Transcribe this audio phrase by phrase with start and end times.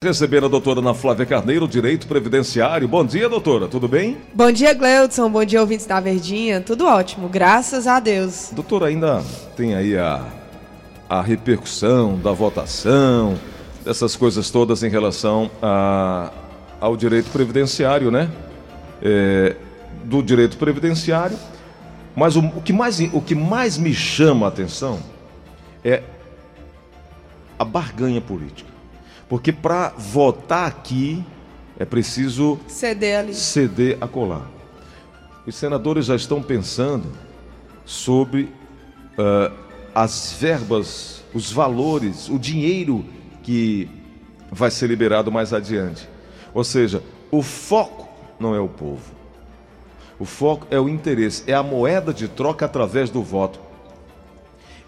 [0.00, 2.86] Recebendo a doutora Ana Flávia Carneiro, Direito Previdenciário.
[2.86, 4.16] Bom dia, doutora, tudo bem?
[4.32, 5.28] Bom dia, Gleudson.
[5.28, 6.60] Bom dia, ouvintes da Verdinha.
[6.60, 8.50] Tudo ótimo, graças a Deus.
[8.52, 9.24] Doutora, ainda
[9.56, 10.24] tem aí a,
[11.10, 13.36] a repercussão da votação,
[13.84, 16.30] dessas coisas todas em relação a,
[16.80, 18.30] ao direito previdenciário, né?
[19.02, 19.56] É,
[20.04, 21.36] do direito previdenciário.
[22.14, 25.00] Mas o, o, que mais, o que mais me chama a atenção
[25.84, 26.04] é
[27.58, 28.77] a barganha política.
[29.28, 31.24] Porque para votar aqui
[31.78, 33.34] é preciso ceder ali.
[33.34, 34.48] Ceder a colar.
[35.46, 37.06] Os senadores já estão pensando
[37.84, 38.42] sobre
[39.18, 39.54] uh,
[39.94, 43.04] as verbas, os valores, o dinheiro
[43.42, 43.88] que
[44.50, 46.08] vai ser liberado mais adiante.
[46.52, 49.18] Ou seja, o foco não é o povo.
[50.18, 53.60] O foco é o interesse, é a moeda de troca através do voto.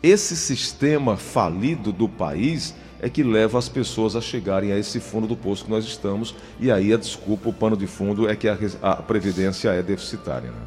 [0.02, 5.26] Esse sistema falido do país é que leva as pessoas a chegarem a esse fundo
[5.26, 6.34] do poço que nós estamos.
[6.58, 10.50] E aí a desculpa, o pano de fundo é que a, a Previdência é deficitária.
[10.50, 10.58] Né?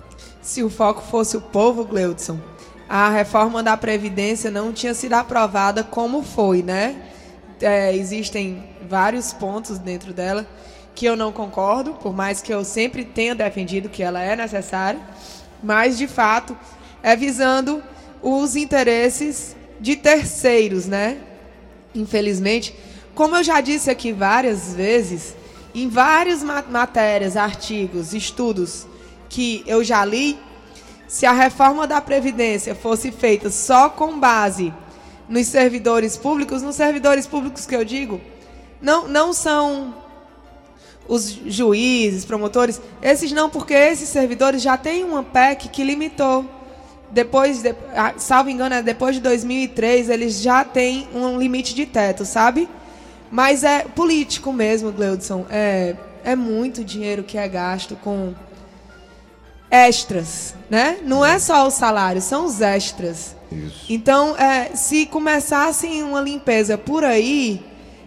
[0.41, 2.39] Se o foco fosse o povo, Gleudson,
[2.89, 6.95] a reforma da Previdência não tinha sido aprovada como foi, né?
[7.61, 10.45] É, existem vários pontos dentro dela
[10.93, 14.99] que eu não concordo, por mais que eu sempre tenha defendido que ela é necessária,
[15.61, 16.57] mas de fato
[17.01, 17.81] é visando
[18.21, 21.17] os interesses de terceiros, né?
[21.93, 22.73] Infelizmente.
[23.15, 25.35] Como eu já disse aqui várias vezes,
[25.73, 28.87] em várias matérias, artigos, estudos
[29.29, 30.37] que eu já li,
[31.07, 34.73] se a reforma da Previdência fosse feita só com base
[35.29, 38.19] nos servidores públicos, nos servidores públicos que eu digo,
[38.81, 39.95] não, não são
[41.07, 46.45] os juízes, promotores, esses não, porque esses servidores já têm uma PEC que limitou
[47.13, 51.85] depois, de, ah, salvo engano, é depois de 2003, eles já têm um limite de
[51.85, 52.67] teto, sabe?
[53.29, 55.45] Mas é político mesmo, Gleudson.
[55.49, 58.33] É, é muito dinheiro que é gasto com
[59.69, 60.97] extras, né?
[61.03, 63.35] Não é só o salário, são os extras.
[63.51, 63.85] Isso.
[63.89, 67.63] Então, é, se começassem uma limpeza por aí,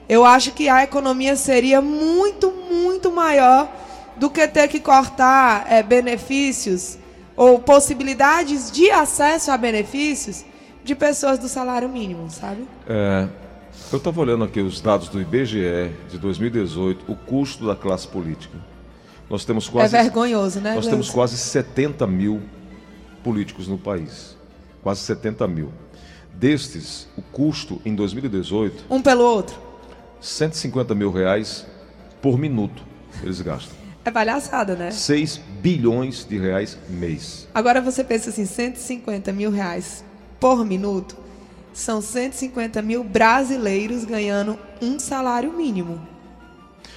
[0.08, 3.72] eu acho que a economia seria muito, muito maior
[4.16, 6.98] do que ter que cortar é, benefícios
[7.36, 10.44] ou possibilidades de acesso a benefícios
[10.82, 12.66] de pessoas do salário mínimo, sabe?
[12.88, 13.28] É,
[13.92, 18.56] eu estava olhando aqui os dados do IBGE de 2018, o custo da classe política.
[19.28, 19.94] Nós temos quase.
[19.94, 20.74] É vergonhoso, né?
[20.74, 22.40] Nós temos quase 70 mil
[23.22, 24.36] políticos no país.
[24.82, 25.72] Quase 70 mil.
[26.32, 28.84] Destes, o custo em 2018.
[28.88, 29.58] Um pelo outro?
[30.20, 31.66] 150 mil reais
[32.22, 32.82] por minuto
[33.22, 33.85] eles gastam.
[34.06, 34.92] É palhaçada, né?
[34.92, 37.48] 6 bilhões de reais mês.
[37.52, 40.04] Agora você pensa assim, 150 mil reais
[40.38, 41.16] por minuto,
[41.72, 46.00] são 150 mil brasileiros ganhando um salário mínimo.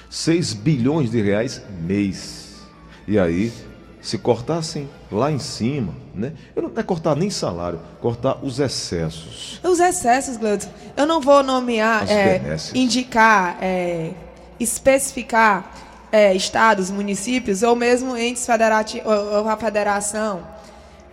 [0.08, 2.60] 6 bilhões de reais mês.
[3.08, 3.52] E aí,
[4.00, 6.32] se cortassem lá em cima, né?
[6.54, 9.58] Eu não é cortar nem salário, cortar os excessos.
[9.64, 10.70] Os excessos, Gleudson.
[10.96, 12.40] Eu não vou nomear, é,
[12.72, 14.12] indicar, é,
[14.60, 20.46] especificar é, estados, municípios ou mesmo entes federativos ou, ou a federação.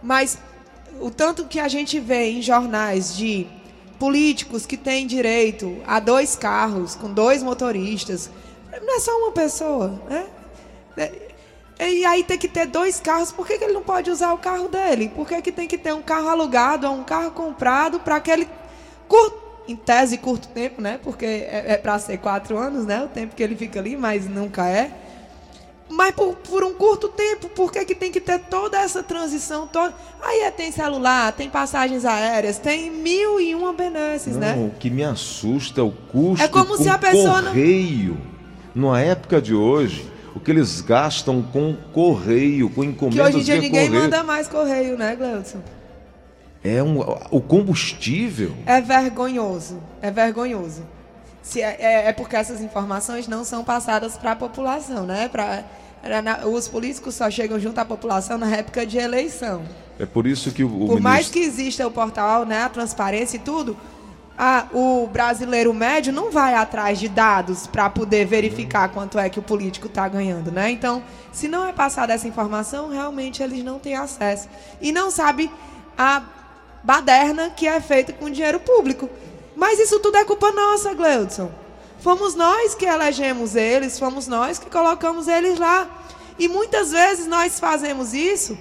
[0.02, 0.38] Mas
[1.00, 3.48] o tanto que a gente vê em jornais de
[4.00, 8.30] políticos que têm direito a dois carros com dois motoristas,
[8.82, 10.28] não é só uma pessoa, né?
[11.80, 14.34] É, e aí tem que ter dois carros, por que, que ele não pode usar
[14.34, 15.12] o carro dele?
[15.16, 18.50] Por que, que tem que ter um carro alugado ou um carro comprado para aquele
[19.08, 21.00] curto em tese, curto tempo, né?
[21.04, 23.04] Porque é, é para ser quatro anos, né?
[23.04, 24.92] O tempo que ele fica ali, mas nunca é.
[25.90, 29.68] Mas por, por um curto tempo, por que, que tem que ter toda essa transição
[29.68, 29.94] toda?
[30.22, 34.56] Aí é, tem celular, tem passagens aéreas, tem mil e uma benesses, não, né?
[34.58, 38.18] O que me assusta é o custo é como se a pessoa correio.
[38.76, 38.92] Não...
[38.92, 43.44] Na época de hoje, o que eles gastam com correio, com encomendas Que hoje em
[43.44, 44.04] dia ninguém correio.
[44.04, 45.60] manda mais correio, né, Gleudson?
[46.68, 47.00] É um,
[47.32, 48.56] o combustível.
[48.66, 49.82] É vergonhoso.
[50.02, 50.84] É vergonhoso.
[51.42, 55.30] Se é, é, é porque essas informações não são passadas para a população, né?
[55.30, 55.64] Pra,
[56.46, 59.64] os políticos só chegam junto à população na época de eleição.
[59.98, 61.04] É por isso que o, o Por ministro...
[61.04, 63.76] mais que exista o portal, né, a transparência e tudo,
[64.38, 69.40] a, o brasileiro médio não vai atrás de dados para poder verificar quanto é que
[69.40, 70.70] o político está ganhando, né?
[70.70, 71.02] Então,
[71.32, 74.48] se não é passada essa informação, realmente eles não têm acesso.
[74.80, 75.50] E não sabe
[75.98, 76.22] a
[76.88, 79.10] baderna que é feita com dinheiro público.
[79.58, 81.52] Mas isso tudo é culpa nossa, Gleudson.
[82.00, 85.86] Fomos nós que elegemos eles, fomos nós que colocamos eles lá.
[86.40, 88.58] E muitas vezes nós fazemos isso.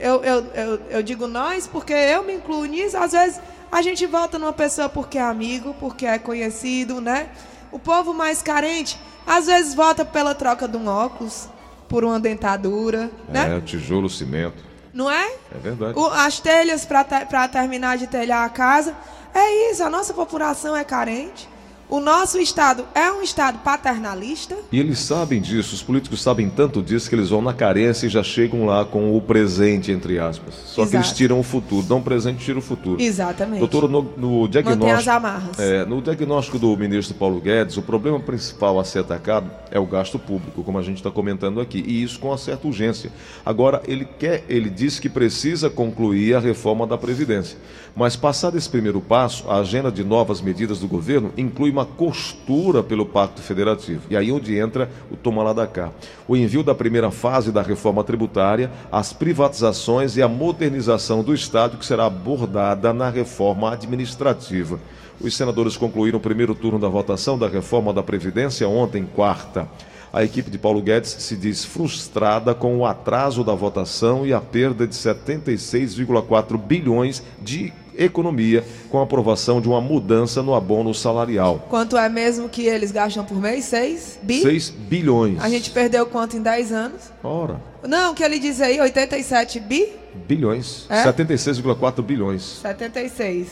[0.00, 2.96] Eu, eu, eu, eu digo nós porque eu me incluo nisso.
[2.96, 3.38] Às vezes
[3.70, 7.28] a gente vota numa pessoa porque é amigo, porque é conhecido, né?
[7.70, 11.50] O povo mais carente, às vezes vota pela troca de um óculos,
[11.86, 13.58] por uma dentadura, né?
[13.58, 14.67] É, tijolo, cimento.
[14.98, 15.32] Não é?
[15.54, 15.96] É verdade.
[15.96, 18.96] O, as telhas para te, terminar de telhar a casa.
[19.32, 21.48] É isso, a nossa população é carente.
[21.90, 24.54] O nosso Estado é um Estado paternalista.
[24.70, 28.10] E eles sabem disso, os políticos sabem tanto disso que eles vão na carência e
[28.10, 30.54] já chegam lá com o presente, entre aspas.
[30.54, 30.90] Só Exato.
[30.90, 33.00] que eles tiram o futuro, dão um presente e tiram o futuro.
[33.00, 33.60] Exatamente.
[33.60, 34.98] Doutora, no, no diagnóstico.
[34.98, 35.58] as amarras.
[35.58, 39.86] É, no diagnóstico do ministro Paulo Guedes, o problema principal a ser atacado é o
[39.86, 43.10] gasto público, como a gente está comentando aqui, e isso com uma certa urgência.
[43.46, 47.56] Agora, ele quer, ele disse que precisa concluir a reforma da Previdência.
[47.96, 52.82] Mas passado esse primeiro passo, a agenda de novas medidas do governo inclui uma costura
[52.82, 54.02] pelo Pacto Federativo.
[54.10, 55.90] E aí onde entra o toma lá da cá.
[56.26, 61.78] O envio da primeira fase da reforma tributária, as privatizações e a modernização do Estado
[61.78, 64.80] que será abordada na reforma administrativa.
[65.20, 69.68] Os senadores concluíram o primeiro turno da votação da reforma da Previdência ontem, quarta.
[70.12, 74.40] A equipe de Paulo Guedes se diz frustrada com o atraso da votação e a
[74.40, 81.66] perda de 76,4 bilhões de economia com a aprovação de uma mudança no abono salarial.
[81.68, 83.64] Quanto é mesmo que eles gastam por mês?
[83.66, 84.40] 6 bi?
[84.40, 85.42] 6 bilhões.
[85.42, 87.02] A gente perdeu quanto em 10 anos?
[87.22, 87.60] Ora.
[87.86, 89.92] Não, que ele diz aí, 87 bi?
[90.26, 90.86] Bilhões.
[90.88, 91.04] É?
[91.04, 92.42] 76,4 bilhões.
[92.62, 93.48] 76.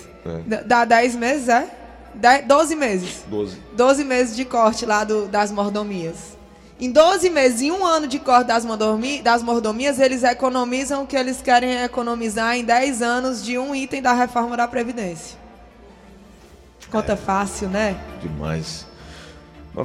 [0.49, 0.63] É.
[0.65, 1.69] Dá 10 meses, é?
[2.15, 3.25] 10, 12 meses.
[3.29, 3.57] 12.
[3.77, 6.36] 12 meses de corte lá do, das mordomias.
[6.79, 8.65] Em 12 meses, em um ano de corte das,
[9.23, 14.03] das mordomias, eles economizam o que eles querem economizar em 10 anos de um item
[14.03, 15.39] da reforma da Previdência.
[16.91, 17.97] Conta é, fácil, né?
[18.21, 18.87] Demais.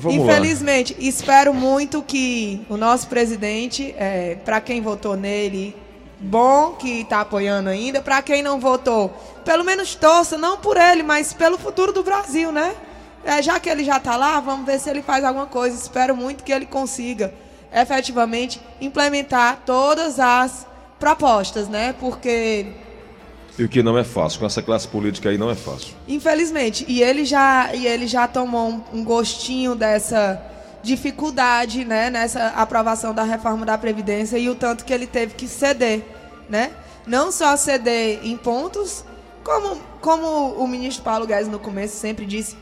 [0.10, 1.00] Infelizmente, lá.
[1.02, 5.76] espero muito que o nosso presidente, é, para quem votou nele,
[6.20, 9.10] bom que está apoiando ainda, para quem não votou,
[9.44, 12.76] pelo menos torça, não por ele, mas pelo futuro do Brasil, né?
[13.24, 15.76] É, já que ele já está lá, vamos ver se ele faz alguma coisa.
[15.76, 17.34] Espero muito que ele consiga
[17.74, 20.68] efetivamente implementar todas as
[21.00, 21.94] propostas, né?
[22.00, 22.68] Porque
[23.60, 25.94] e o que não é fácil, com essa classe política aí não é fácil.
[26.08, 26.86] Infelizmente.
[26.88, 30.42] E ele já, e ele já tomou um, um gostinho dessa
[30.82, 35.48] dificuldade, né, nessa aprovação da reforma da Previdência e o tanto que ele teve que
[35.48, 36.04] ceder,
[36.50, 36.72] né?
[37.06, 39.06] Não só ceder em pontos,
[39.44, 42.56] como, como o ministro Paulo Guedes no começo sempre disse,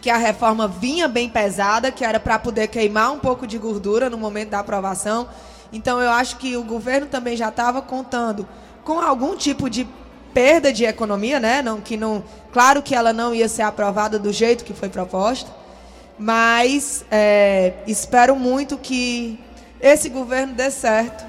[0.00, 4.08] que a reforma vinha bem pesada, que era para poder queimar um pouco de gordura
[4.08, 5.28] no momento da aprovação.
[5.72, 8.46] Então eu acho que o governo também já estava contando
[8.84, 9.86] com algum tipo de
[10.32, 11.62] perda de economia, né?
[11.62, 12.22] Não, que não,
[12.52, 15.50] claro que ela não ia ser aprovada do jeito que foi proposta,
[16.18, 19.38] mas é, espero muito que
[19.80, 21.24] esse governo dê certo,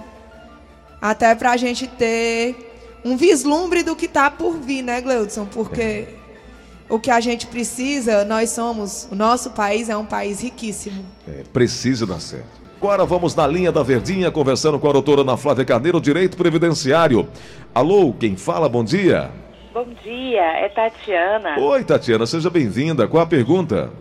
[1.02, 5.46] até para a gente ter um vislumbre do que está por vir, né, Gleudson?
[5.46, 6.19] Porque
[6.90, 11.06] o que a gente precisa, nós somos, o nosso país é um país riquíssimo.
[11.28, 12.60] É, precisa dar certo.
[12.78, 17.28] Agora vamos na linha da Verdinha, conversando com a doutora Ana Flávia Carneiro, Direito Previdenciário.
[17.76, 18.68] Alô, quem fala?
[18.70, 19.30] Bom dia.
[19.74, 21.60] Bom dia, é Tatiana.
[21.60, 23.08] Oi, Tatiana, seja bem-vinda.
[23.08, 23.92] Qual a pergunta?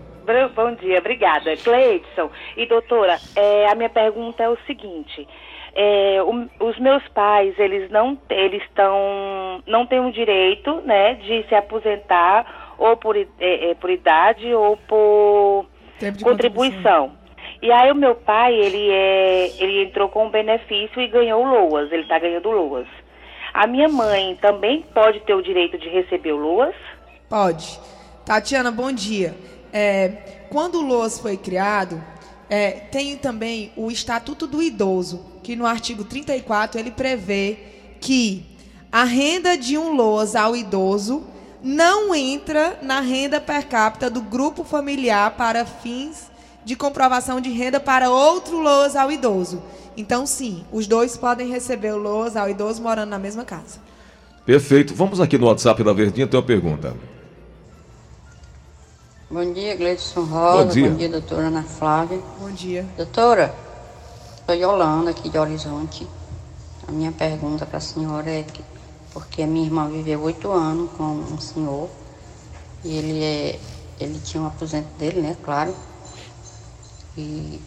[0.55, 1.56] Bom dia, obrigada.
[1.56, 5.26] Cleidson e doutora, é, a minha pergunta é o seguinte.
[5.75, 11.46] É, o, os meus pais, eles não eles estão não têm o direito, né, de
[11.49, 15.66] se aposentar ou por, é, é, por idade ou por
[15.98, 16.28] contribuição.
[16.30, 17.19] contribuição.
[17.60, 21.91] E aí o meu pai, ele, é, ele entrou com um benefício e ganhou LOAS,
[21.91, 22.86] ele está ganhando LOAS.
[23.53, 26.74] A minha mãe também pode ter o direito de receber o LOAS?
[27.29, 27.81] Pode.
[28.24, 29.34] Tatiana, bom dia.
[29.72, 32.00] É, quando o LOAS foi criado,
[32.48, 37.58] é, tem também o Estatuto do Idoso, que no artigo 34 ele prevê
[38.00, 38.46] que
[38.93, 41.26] a renda de um LOAS ao idoso
[41.62, 46.31] não entra na renda per capita do grupo familiar para fins
[46.65, 49.62] de comprovação de renda para outro LOAS ao idoso.
[49.96, 53.81] Então, sim, os dois podem receber o LOAS ao idoso morando na mesma casa.
[54.44, 54.94] Perfeito.
[54.94, 56.94] Vamos aqui no WhatsApp da Verdinha, tem uma pergunta.
[59.31, 60.65] Bom dia, Gleison Rosa.
[60.65, 60.88] Bom dia.
[60.88, 62.19] Bom dia, doutora Ana Flávia.
[62.41, 62.86] Bom dia.
[62.96, 63.55] Doutora,
[64.46, 66.06] sou Yolanda, aqui de Horizonte.
[66.86, 68.62] A minha pergunta para a senhora é que
[69.12, 71.88] porque a minha irmã viveu oito anos com um senhor
[72.84, 73.60] e ele é,
[73.98, 75.74] ele tinha um aposento dele, né, claro.
[77.17, 77.60] E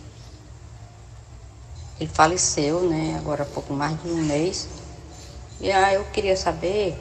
[2.00, 4.68] ele faleceu, né, agora há pouco mais de um mês.
[5.60, 6.98] E aí eu queria saber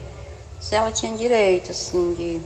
[0.59, 2.41] se ela tinha direito, assim, de,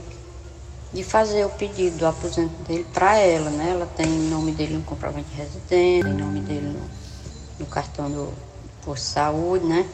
[0.96, 3.72] de fazer o pedido do aposento dele para ela, né?
[3.72, 6.80] Ela tem em nome dele um comprovante de residência, em nome dele no,
[7.60, 8.32] no cartão do
[8.82, 9.86] posto de saúde, né?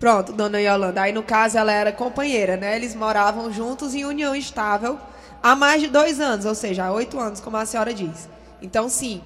[0.00, 1.02] Pronto, dona Yolanda.
[1.02, 2.74] Aí, no caso, ela era companheira, né?
[2.74, 4.98] Eles moravam juntos em união estável
[5.42, 8.26] há mais de dois anos, ou seja, há oito anos, como a senhora diz.
[8.62, 9.20] Então, sim,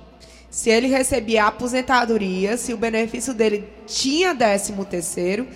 [0.50, 5.46] se ele recebia aposentadoria, se o benefício dele tinha décimo terceiro,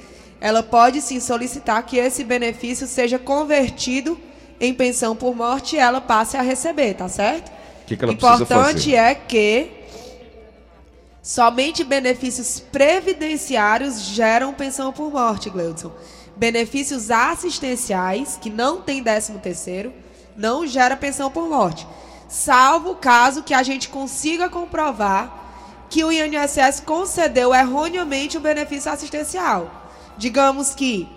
[0.40, 4.16] ela pode sim solicitar que esse benefício seja convertido
[4.60, 7.50] em pensão por morte e ela passe a receber, tá certo?
[7.88, 9.77] Que que ela Importante é que
[11.22, 15.92] somente benefícios previdenciários geram pensão por morte, Gleudson.
[16.37, 19.92] Benefícios assistenciais, que não tem décimo terceiro,
[20.37, 21.87] não gera pensão por morte.
[22.28, 25.38] Salvo o caso que a gente consiga comprovar
[25.90, 29.90] que o INSS concedeu erroneamente o benefício assistencial.
[30.16, 31.08] Digamos que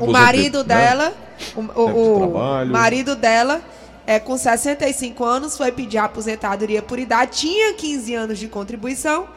[0.00, 0.64] o marido né?
[0.64, 1.14] dela,
[1.54, 3.60] o, o, o marido dela
[4.08, 9.28] é, com 65 anos, foi pedir aposentadoria por idade, tinha 15 anos de contribuição,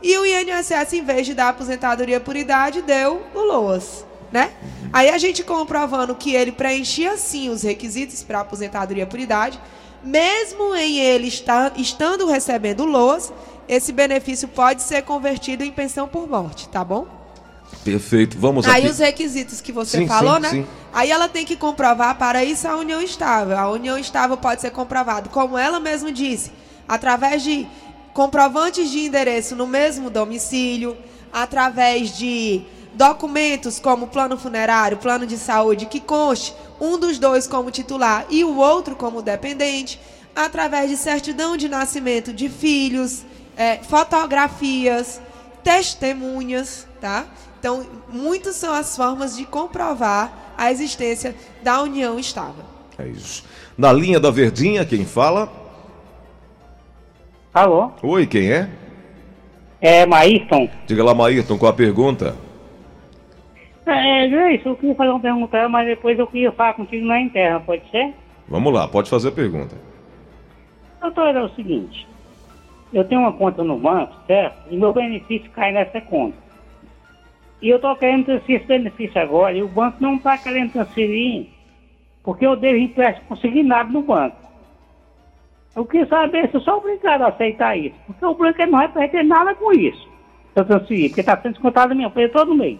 [0.00, 4.52] e o INSS, em vez de dar aposentadoria por idade, deu o LOAS, né?
[4.92, 9.60] Aí a gente comprovando que ele preenchia, sim, os requisitos para aposentadoria por idade,
[10.00, 13.32] mesmo em ele estar, estando recebendo LOAS,
[13.68, 17.19] esse benefício pode ser convertido em pensão por morte, tá bom?
[17.84, 18.36] Perfeito.
[18.38, 18.92] Vamos Aí aqui.
[18.92, 20.50] os requisitos que você sim, falou, sim, né?
[20.50, 20.66] Sim.
[20.92, 23.56] Aí ela tem que comprovar para isso a união estável.
[23.56, 26.52] A união estável pode ser comprovada, como ela mesma disse,
[26.86, 27.66] através de
[28.12, 30.96] comprovantes de endereço no mesmo domicílio,
[31.32, 32.62] através de
[32.94, 38.44] documentos como plano funerário, plano de saúde, que conste um dos dois como titular e
[38.44, 40.00] o outro como dependente,
[40.34, 43.22] através de certidão de nascimento de filhos,
[43.56, 45.20] é, fotografias,
[45.62, 47.26] testemunhas, tá?
[47.60, 52.64] Então, muitas são as formas de comprovar a existência da união estável.
[52.98, 53.44] É isso.
[53.76, 55.52] Na linha da Verdinha, quem fala?
[57.52, 57.90] Alô?
[58.02, 58.70] Oi, quem é?
[59.78, 60.70] É Maírton.
[60.86, 62.34] Diga lá, Maírton, qual a pergunta?
[63.84, 67.20] É, é isso, eu queria fazer uma pergunta, mas depois eu queria falar contigo na
[67.20, 68.14] interna, pode ser?
[68.48, 69.76] Vamos lá, pode fazer a pergunta.
[71.02, 72.06] Doutor, é o seguinte,
[72.92, 74.56] eu tenho uma conta no banco, certo?
[74.70, 76.49] E meu benefício cai nessa conta.
[77.60, 81.48] E eu estou querendo transferir esse benefício agora e o banco não está querendo transferir
[82.22, 84.36] porque eu devo empréstimo consignado no banco.
[85.74, 88.88] Eu queria saber se eu sou obrigado a aceitar isso, porque o banco não vai
[88.88, 90.08] perder nada com isso.
[90.52, 92.78] Se eu transferir, porque está sendo descontado da minha folha todo mês.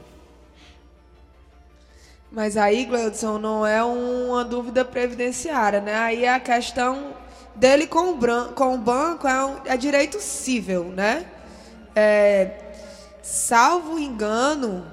[2.32, 5.96] Mas aí, Gleudson, não é uma dúvida previdenciária, né?
[5.96, 7.12] Aí é a questão
[7.56, 11.26] dele com o, branco, com o banco é, um, é direito civil, né?
[11.94, 12.69] É,
[13.22, 14.84] salvo engano,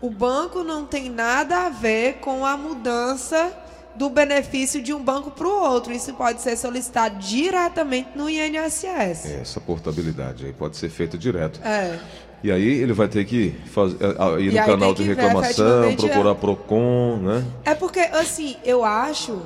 [0.00, 3.52] o banco não tem nada a ver com a mudança
[3.94, 5.92] do benefício de um banco para o outro.
[5.92, 9.26] Isso pode ser solicitado diretamente no INSS.
[9.26, 11.60] É, essa portabilidade aí pode ser feita direto.
[11.62, 11.98] É.
[12.42, 13.96] E aí ele vai ter que fazer,
[14.40, 16.34] ir no canal de reclamação, ver, procurar é.
[16.34, 17.44] PROCON, né?
[17.64, 19.42] É porque, assim, eu acho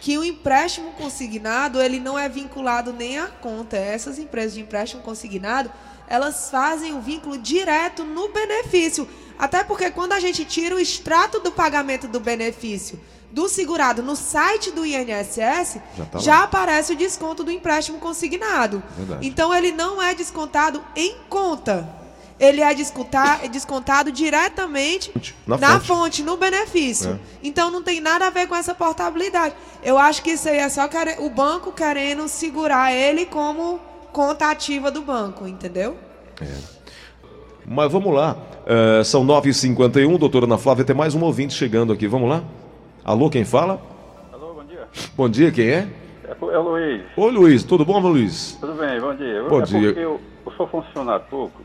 [0.00, 3.76] que o empréstimo consignado, ele não é vinculado nem à conta.
[3.76, 5.70] Essas empresas de empréstimo consignado,
[6.08, 9.08] elas fazem o vínculo direto no benefício.
[9.38, 12.98] Até porque quando a gente tira o extrato do pagamento do benefício
[13.30, 18.82] do segurado no site do INSS, já, tá já aparece o desconto do empréstimo consignado.
[18.96, 19.26] Verdade.
[19.26, 21.96] Então ele não é descontado em conta.
[22.40, 25.12] Ele é descontado, descontado diretamente
[25.46, 25.86] na, na fonte.
[25.86, 26.22] fonte.
[26.22, 27.10] no benefício.
[27.10, 27.38] É.
[27.42, 29.54] Então não tem nada a ver com essa portabilidade.
[29.82, 30.88] Eu acho que isso aí é só
[31.18, 33.80] o banco querendo segurar ele como
[34.18, 35.96] conta ativa do banco, entendeu?
[36.42, 36.78] É.
[37.64, 38.36] Mas vamos lá.
[38.66, 42.08] É, são 9h51, doutora Ana Flávia, tem mais um ouvinte chegando aqui.
[42.08, 42.42] Vamos lá?
[43.04, 43.80] Alô, quem fala?
[44.32, 44.88] Alô, bom dia.
[45.16, 45.88] Bom dia, quem é?
[46.24, 47.02] É, é o Luiz.
[47.16, 47.62] Oi, Luiz.
[47.62, 48.58] Tudo bom, Luiz?
[48.60, 49.44] Tudo bem, bom dia.
[49.44, 49.86] Bom é dia.
[49.86, 51.62] porque eu, eu sou funcionário pouco.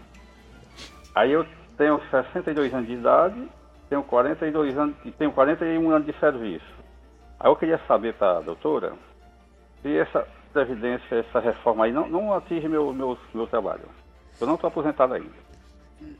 [1.16, 3.48] Aí eu tenho 62 anos de idade,
[3.90, 6.72] tenho 42 anos, tenho 41 anos de serviço.
[7.40, 8.94] Aí eu queria saber, tá, doutora,
[9.82, 13.84] se essa Previdência, essa reforma aí, não, não atinge meu, meu, meu trabalho.
[14.40, 15.44] Eu não estou aposentado ainda.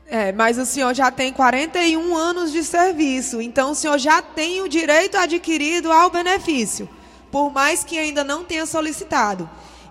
[0.06, 4.60] É, mas o senhor já tem 41 anos de serviço, então o senhor já tem
[4.60, 6.88] o direito adquirido ao benefício,
[7.30, 9.48] por mais que ainda não tenha solicitado.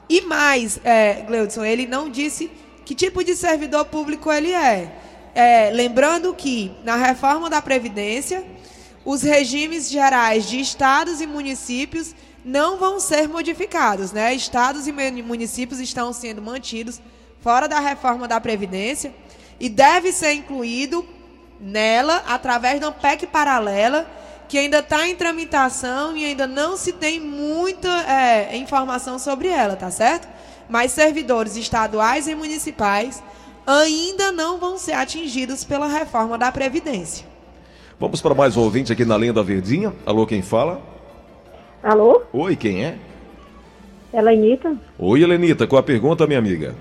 [0.08, 2.52] E mais, é, Gleudson, ele não disse
[2.86, 4.92] que tipo de servidor público ele é.
[5.34, 5.72] é.
[5.72, 8.44] Lembrando que, na reforma da Previdência,
[9.06, 14.12] os regimes gerais de estados e municípios não vão ser modificados.
[14.12, 14.34] Né?
[14.34, 17.02] Estados e municípios estão sendo mantidos
[17.42, 19.14] fora da reforma da Previdência
[19.60, 21.06] e deve ser incluído
[21.60, 24.08] nela através de uma PEC paralela
[24.48, 29.76] que ainda está em tramitação e ainda não se tem muita é, informação sobre ela,
[29.76, 30.28] tá certo?
[30.70, 33.24] Mas servidores estaduais e municipais
[33.66, 37.26] ainda não vão ser atingidos pela reforma da Previdência.
[38.00, 39.94] Vamos para mais um ouvinte aqui na linha da Verdinha.
[40.06, 40.93] Alô, quem fala?
[41.84, 42.22] Alô?
[42.32, 42.96] Oi, quem é?
[44.14, 44.76] Helenita?
[44.98, 46.76] Oi, Helenita, qual a pergunta, minha amiga?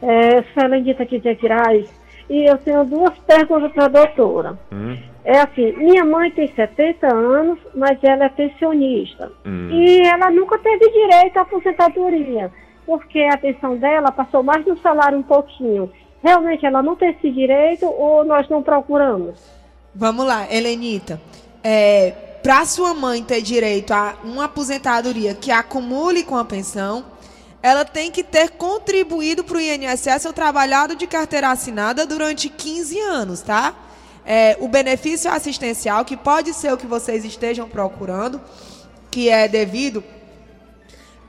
[0.00, 1.88] É, sou Helenita aqui de Aquiraz.
[2.30, 4.58] E eu tenho duas perguntas para a doutora.
[4.70, 9.32] Hum, É assim, minha mãe tem 70 anos, mas ela é pensionista.
[9.46, 9.70] Hum.
[9.72, 12.50] E ela nunca teve direito à aposentadoria,
[12.86, 15.90] porque a pensão dela passou mais do salário um pouquinho.
[16.22, 19.38] Realmente ela não tem esse direito ou nós não procuramos?
[19.94, 21.18] Vamos lá, Helenita.
[21.64, 27.04] É, para sua mãe ter direito a uma aposentadoria que acumule com a pensão,
[27.62, 33.00] ela tem que ter contribuído para o INSS ou trabalhado de carteira assinada durante 15
[33.00, 33.74] anos, tá?
[34.24, 38.40] É, o benefício assistencial, que pode ser o que vocês estejam procurando,
[39.10, 40.04] que é devido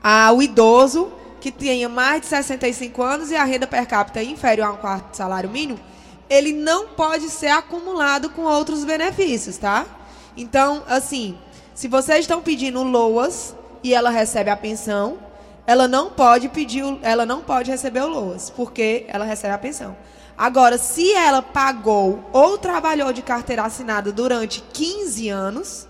[0.02, 4.72] ao idoso que tenha mais de 65 anos e a renda per capita inferior a
[4.72, 5.80] um quarto de salário mínimo,
[6.28, 9.86] ele não pode ser acumulado com outros benefícios, tá?
[10.36, 11.36] Então, assim,
[11.74, 15.18] se vocês estão pedindo LOAS e ela recebe a pensão,
[15.66, 19.96] ela não pode pedir, ela não pode receber o LOAS, porque ela recebe a pensão.
[20.36, 25.88] Agora, se ela pagou ou trabalhou de carteira assinada durante 15 anos,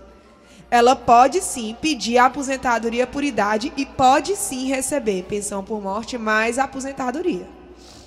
[0.69, 6.17] ela pode sim pedir a aposentadoria por idade e pode sim receber pensão por morte
[6.17, 7.47] mais aposentadoria.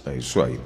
[0.07, 0.61] É isso aí.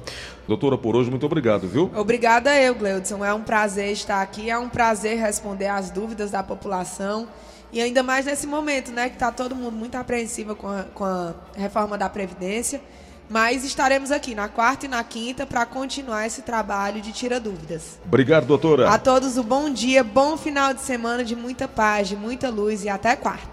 [0.49, 1.91] Doutora, por hoje, muito obrigado, viu?
[1.95, 3.23] Obrigada eu, Gleudson.
[3.23, 7.27] É um prazer estar aqui, é um prazer responder às dúvidas da população.
[7.71, 11.05] E ainda mais nesse momento, né, que está todo mundo muito apreensivo com a, com
[11.05, 12.81] a reforma da Previdência.
[13.29, 17.99] Mas estaremos aqui na quarta e na quinta para continuar esse trabalho de tira dúvidas.
[18.03, 18.89] Obrigado, doutora.
[18.89, 22.83] A todos o bom dia, bom final de semana de muita paz, de muita luz
[22.83, 23.49] e até quarta.